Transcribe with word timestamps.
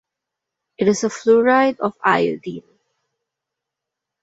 It 0.79 0.87
is 0.87 1.03
a 1.03 1.09
fluoride 1.09 1.77
of 1.77 1.93
iodine. 2.03 2.63